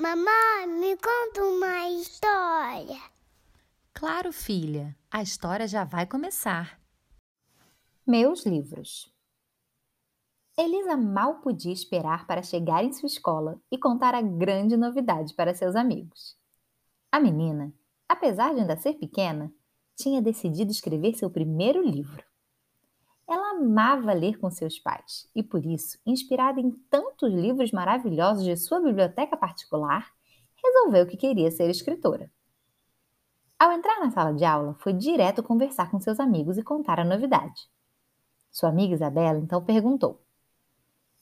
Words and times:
Mamãe, 0.00 0.66
me 0.66 0.96
conta 0.96 1.44
uma 1.44 1.90
história. 1.90 2.98
Claro, 3.92 4.32
filha, 4.32 4.96
a 5.10 5.20
história 5.22 5.68
já 5.68 5.84
vai 5.84 6.06
começar. 6.06 6.80
Meus 8.06 8.46
livros. 8.46 9.12
Elisa 10.56 10.96
mal 10.96 11.42
podia 11.42 11.70
esperar 11.70 12.26
para 12.26 12.42
chegar 12.42 12.82
em 12.82 12.94
sua 12.94 13.08
escola 13.08 13.60
e 13.70 13.76
contar 13.76 14.14
a 14.14 14.22
grande 14.22 14.74
novidade 14.74 15.34
para 15.34 15.52
seus 15.52 15.76
amigos. 15.76 16.34
A 17.12 17.20
menina, 17.20 17.70
apesar 18.08 18.54
de 18.54 18.60
ainda 18.60 18.78
ser 18.78 18.94
pequena, 18.94 19.52
tinha 19.94 20.22
decidido 20.22 20.70
escrever 20.70 21.12
seu 21.12 21.28
primeiro 21.28 21.82
livro. 21.82 22.24
Ela 23.30 23.52
amava 23.52 24.12
ler 24.12 24.40
com 24.40 24.50
seus 24.50 24.76
pais 24.80 25.30
e, 25.36 25.40
por 25.40 25.64
isso, 25.64 25.96
inspirada 26.04 26.60
em 26.60 26.72
tantos 26.90 27.32
livros 27.32 27.70
maravilhosos 27.70 28.42
de 28.42 28.56
sua 28.56 28.80
biblioteca 28.80 29.36
particular, 29.36 30.12
resolveu 30.60 31.06
que 31.06 31.16
queria 31.16 31.48
ser 31.52 31.70
escritora. 31.70 32.28
Ao 33.56 33.70
entrar 33.70 34.00
na 34.00 34.10
sala 34.10 34.34
de 34.34 34.44
aula, 34.44 34.74
foi 34.80 34.92
direto 34.92 35.44
conversar 35.44 35.92
com 35.92 36.00
seus 36.00 36.18
amigos 36.18 36.58
e 36.58 36.64
contar 36.64 36.98
a 36.98 37.04
novidade. 37.04 37.70
Sua 38.50 38.70
amiga 38.70 38.94
Isabela 38.94 39.38
então 39.38 39.64
perguntou: 39.64 40.20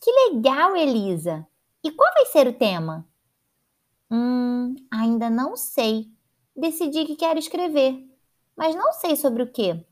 Que 0.00 0.10
legal, 0.10 0.74
Elisa! 0.74 1.46
E 1.84 1.90
qual 1.90 2.10
vai 2.14 2.24
ser 2.24 2.46
o 2.46 2.54
tema? 2.54 3.06
Hum, 4.10 4.74
ainda 4.90 5.28
não 5.28 5.58
sei. 5.58 6.10
Decidi 6.56 7.04
que 7.04 7.16
quero 7.16 7.38
escrever, 7.38 8.02
mas 8.56 8.74
não 8.74 8.94
sei 8.94 9.14
sobre 9.14 9.42
o 9.42 9.52
que. 9.52 9.84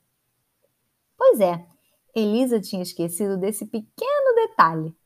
Pois 1.18 1.40
é, 1.40 1.75
Elisa 2.18 2.58
tinha 2.58 2.82
esquecido 2.82 3.36
desse 3.36 3.66
pequeno 3.66 4.34
detalhe. 4.34 4.96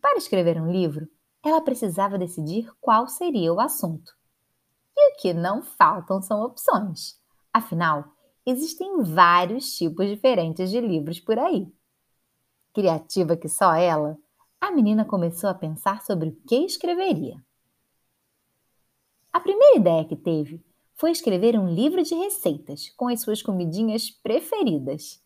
Para 0.00 0.16
escrever 0.16 0.58
um 0.58 0.72
livro, 0.72 1.06
ela 1.44 1.60
precisava 1.60 2.16
decidir 2.16 2.72
qual 2.80 3.06
seria 3.08 3.52
o 3.52 3.60
assunto. 3.60 4.10
E 4.96 5.12
o 5.12 5.16
que 5.16 5.34
não 5.34 5.62
faltam 5.62 6.22
são 6.22 6.42
opções. 6.42 7.20
Afinal, 7.52 8.06
existem 8.46 9.02
vários 9.02 9.76
tipos 9.76 10.08
diferentes 10.08 10.70
de 10.70 10.80
livros 10.80 11.20
por 11.20 11.38
aí. 11.38 11.70
Criativa 12.72 13.36
que 13.36 13.50
só 13.50 13.74
ela, 13.74 14.16
a 14.58 14.70
menina 14.70 15.04
começou 15.04 15.50
a 15.50 15.54
pensar 15.54 16.00
sobre 16.00 16.30
o 16.30 16.36
que 16.48 16.56
escreveria. 16.56 17.36
A 19.30 19.40
primeira 19.40 19.76
ideia 19.76 20.06
que 20.06 20.16
teve 20.16 20.64
foi 20.94 21.10
escrever 21.10 21.58
um 21.58 21.68
livro 21.68 22.02
de 22.02 22.14
receitas 22.14 22.88
com 22.96 23.08
as 23.08 23.20
suas 23.20 23.42
comidinhas 23.42 24.10
preferidas. 24.10 25.22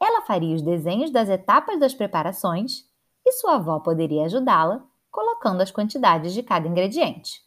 Ela 0.00 0.22
faria 0.22 0.54
os 0.54 0.62
desenhos 0.62 1.10
das 1.10 1.28
etapas 1.28 1.78
das 1.78 1.94
preparações 1.94 2.88
e 3.24 3.32
sua 3.32 3.56
avó 3.56 3.80
poderia 3.80 4.24
ajudá-la 4.24 4.84
colocando 5.10 5.60
as 5.60 5.70
quantidades 5.70 6.32
de 6.32 6.42
cada 6.42 6.68
ingrediente. 6.68 7.42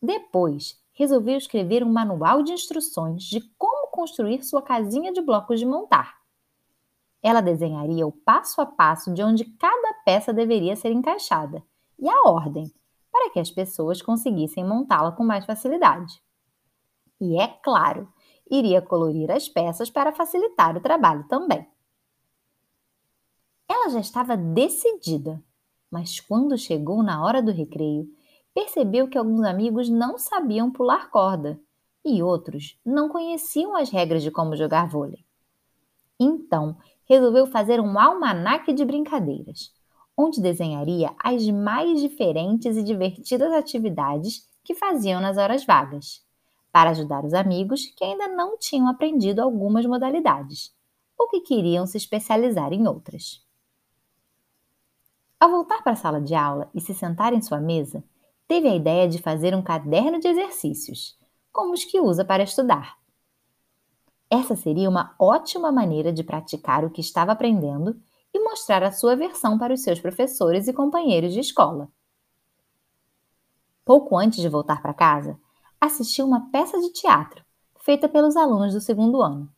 Depois, 0.00 0.80
resolveu 0.92 1.36
escrever 1.36 1.82
um 1.82 1.92
manual 1.92 2.42
de 2.42 2.52
instruções 2.52 3.24
de 3.24 3.40
como 3.58 3.88
construir 3.90 4.42
sua 4.42 4.62
casinha 4.62 5.12
de 5.12 5.20
blocos 5.20 5.58
de 5.58 5.66
montar. 5.66 6.18
Ela 7.20 7.40
desenharia 7.40 8.06
o 8.06 8.12
passo 8.12 8.60
a 8.60 8.66
passo 8.66 9.12
de 9.12 9.22
onde 9.22 9.44
cada 9.44 9.94
peça 10.04 10.32
deveria 10.32 10.76
ser 10.76 10.92
encaixada 10.92 11.62
e 11.98 12.08
a 12.08 12.22
ordem, 12.28 12.72
para 13.10 13.30
que 13.30 13.40
as 13.40 13.50
pessoas 13.50 14.00
conseguissem 14.00 14.64
montá-la 14.64 15.10
com 15.10 15.24
mais 15.24 15.44
facilidade. 15.44 16.22
E 17.20 17.40
é 17.40 17.48
claro, 17.48 18.12
iria 18.50 18.82
colorir 18.82 19.30
as 19.30 19.48
peças 19.48 19.90
para 19.90 20.12
facilitar 20.12 20.76
o 20.76 20.80
trabalho 20.80 21.24
também. 21.28 21.66
Ela 23.68 23.90
já 23.90 24.00
estava 24.00 24.36
decidida, 24.36 25.42
mas 25.90 26.20
quando 26.20 26.56
chegou 26.56 27.02
na 27.02 27.22
hora 27.24 27.42
do 27.42 27.52
recreio, 27.52 28.08
percebeu 28.54 29.08
que 29.08 29.18
alguns 29.18 29.44
amigos 29.44 29.88
não 29.88 30.18
sabiam 30.18 30.70
pular 30.70 31.10
corda 31.10 31.60
e 32.04 32.22
outros 32.22 32.78
não 32.84 33.08
conheciam 33.08 33.76
as 33.76 33.90
regras 33.90 34.22
de 34.22 34.30
como 34.30 34.56
jogar 34.56 34.88
vôlei. 34.88 35.24
Então, 36.18 36.76
resolveu 37.04 37.46
fazer 37.46 37.80
um 37.80 37.98
almanaque 37.98 38.72
de 38.72 38.84
brincadeiras, 38.84 39.72
onde 40.16 40.40
desenharia 40.40 41.14
as 41.22 41.48
mais 41.48 42.00
diferentes 42.00 42.76
e 42.76 42.82
divertidas 42.82 43.52
atividades 43.52 44.48
que 44.64 44.74
faziam 44.74 45.20
nas 45.20 45.36
horas 45.36 45.64
vagas 45.64 46.26
para 46.72 46.90
ajudar 46.90 47.24
os 47.24 47.34
amigos 47.34 47.86
que 47.96 48.04
ainda 48.04 48.28
não 48.28 48.58
tinham 48.58 48.88
aprendido 48.88 49.40
algumas 49.40 49.86
modalidades 49.86 50.74
ou 51.18 51.28
que 51.28 51.40
queriam 51.40 51.86
se 51.86 51.96
especializar 51.96 52.72
em 52.72 52.86
outras. 52.86 53.44
Ao 55.40 55.50
voltar 55.50 55.82
para 55.82 55.92
a 55.92 55.96
sala 55.96 56.20
de 56.20 56.34
aula 56.34 56.70
e 56.74 56.80
se 56.80 56.94
sentar 56.94 57.32
em 57.32 57.40
sua 57.40 57.60
mesa, 57.60 58.02
teve 58.46 58.68
a 58.68 58.74
ideia 58.74 59.08
de 59.08 59.18
fazer 59.20 59.54
um 59.54 59.62
caderno 59.62 60.18
de 60.18 60.28
exercícios, 60.28 61.18
como 61.52 61.72
os 61.72 61.84
que 61.84 62.00
usa 62.00 62.24
para 62.24 62.42
estudar. 62.42 62.96
Essa 64.30 64.56
seria 64.56 64.88
uma 64.88 65.14
ótima 65.18 65.72
maneira 65.72 66.12
de 66.12 66.22
praticar 66.22 66.84
o 66.84 66.90
que 66.90 67.00
estava 67.00 67.32
aprendendo 67.32 68.00
e 68.32 68.38
mostrar 68.40 68.82
a 68.82 68.92
sua 68.92 69.16
versão 69.16 69.58
para 69.58 69.72
os 69.72 69.82
seus 69.82 70.00
professores 70.00 70.68
e 70.68 70.72
companheiros 70.72 71.32
de 71.32 71.40
escola. 71.40 71.88
Pouco 73.84 74.16
antes 74.18 74.40
de 74.40 74.48
voltar 74.48 74.82
para 74.82 74.92
casa, 74.92 75.40
assistiu 75.80 76.26
uma 76.26 76.50
peça 76.50 76.80
de 76.80 76.92
teatro 76.92 77.44
feita 77.88 78.06
pelos 78.06 78.36
alunos 78.36 78.74
do 78.74 78.80
segundo 78.80 79.22
ano. 79.22 79.48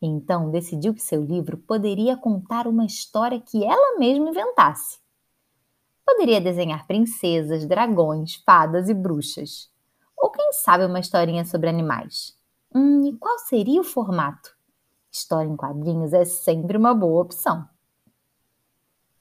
Então 0.00 0.50
decidiu 0.50 0.94
que 0.94 1.02
seu 1.02 1.22
livro 1.22 1.58
poderia 1.58 2.16
contar 2.16 2.66
uma 2.66 2.86
história 2.86 3.40
que 3.40 3.62
ela 3.62 3.98
mesma 3.98 4.30
inventasse. 4.30 4.98
Poderia 6.06 6.40
desenhar 6.40 6.86
princesas, 6.86 7.66
dragões, 7.66 8.36
fadas 8.36 8.88
e 8.88 8.94
bruxas. 8.94 9.70
Ou 10.16 10.30
quem 10.30 10.52
sabe 10.52 10.86
uma 10.86 10.98
historinha 10.98 11.44
sobre 11.44 11.68
animais. 11.68 12.34
Hum, 12.74 13.04
e 13.04 13.16
qual 13.18 13.38
seria 13.40 13.80
o 13.80 13.84
formato? 13.84 14.56
História 15.12 15.48
em 15.48 15.56
quadrinhos 15.56 16.14
é 16.14 16.24
sempre 16.24 16.78
uma 16.78 16.94
boa 16.94 17.20
opção. 17.20 17.68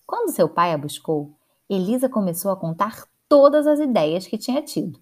Quando 0.05 0.31
seu 0.31 0.47
pai 0.47 0.73
a 0.73 0.77
buscou, 0.77 1.35
Elisa 1.69 2.07
começou 2.07 2.49
a 2.49 2.55
contar 2.55 3.05
todas 3.27 3.67
as 3.67 3.81
ideias 3.81 4.25
que 4.25 4.37
tinha 4.37 4.61
tido. 4.61 5.01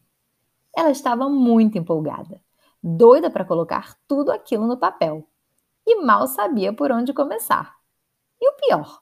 Ela 0.76 0.92
estava 0.92 1.30
muito 1.30 1.78
empolgada, 1.78 2.44
doida 2.84 3.32
para 3.32 3.46
colocar 3.46 3.98
tudo 4.06 4.30
aquilo 4.30 4.68
no 4.68 4.78
papel, 4.78 5.26
e 5.88 6.02
mal 6.04 6.28
sabia 6.28 6.74
por 6.74 6.92
onde 6.92 7.14
começar. 7.14 7.78
E 8.42 8.50
o 8.50 8.54
pior, 8.58 9.02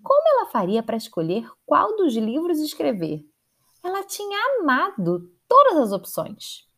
como 0.00 0.22
ela 0.28 0.46
faria 0.46 0.84
para 0.84 0.96
escolher 0.96 1.50
qual 1.66 1.96
dos 1.96 2.14
livros 2.14 2.60
escrever? 2.60 3.28
Ela 3.82 4.04
tinha 4.04 4.38
amado 4.60 5.28
todas 5.48 5.78
as 5.78 5.92
opções. 5.92 6.68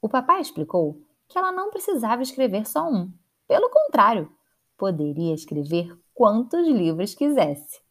O 0.00 0.08
papai 0.08 0.40
explicou 0.40 1.02
que 1.28 1.36
ela 1.36 1.52
não 1.52 1.70
precisava 1.70 2.22
escrever 2.22 2.66
só 2.66 2.88
um. 2.88 3.12
Pelo 3.46 3.68
contrário, 3.68 4.32
poderia 4.76 5.34
escrever 5.34 5.94
quantos 6.14 6.66
livros 6.66 7.14
quisesse. 7.14 7.82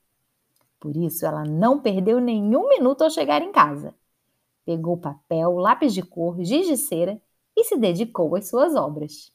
Por 0.80 0.96
isso, 0.96 1.26
ela 1.26 1.44
não 1.44 1.80
perdeu 1.80 2.20
nenhum 2.20 2.68
minuto 2.70 3.04
ao 3.04 3.10
chegar 3.10 3.42
em 3.44 3.52
casa 3.52 3.94
Pegou 4.66 4.98
papel, 4.98 5.58
lápis 5.58 5.94
de 5.94 6.02
cor, 6.02 6.44
giz 6.44 6.68
de 6.68 6.76
cera 6.76 7.22
e 7.56 7.64
se 7.64 7.78
dedicou 7.78 8.36
às 8.36 8.50
suas 8.50 8.76
obras. 8.76 9.32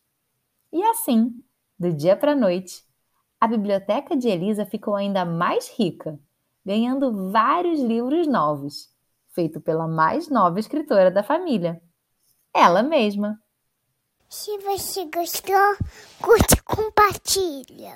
E 0.72 0.82
assim, 0.82 1.32
do 1.78 1.92
dia 1.92 2.16
para 2.16 2.32
a 2.32 2.36
noite, 2.36 2.84
a 3.40 3.46
biblioteca 3.46 4.16
de 4.16 4.28
Elisa 4.28 4.66
ficou 4.66 4.94
ainda 4.94 5.24
mais 5.24 5.70
rica, 5.70 6.20
ganhando 6.64 7.30
vários 7.30 7.80
livros 7.80 8.26
novos, 8.26 8.92
feito 9.30 9.60
pela 9.60 9.88
mais 9.88 10.28
nova 10.28 10.60
escritora 10.60 11.10
da 11.10 11.22
família, 11.22 11.80
ela 12.52 12.82
mesma. 12.82 13.40
Se 14.28 14.58
você 14.58 15.06
gostou, 15.06 15.76
curte 16.20 16.54
e 16.54 16.62
compartilha. 16.62 17.88